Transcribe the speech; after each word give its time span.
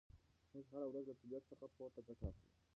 موږ 0.53 0.65
هره 0.73 0.85
ورځ 0.89 1.03
له 1.09 1.15
طبیعت 1.21 1.43
څخه 1.51 1.65
پوره 1.75 2.01
ګټه 2.07 2.25
اخلو. 2.29 2.49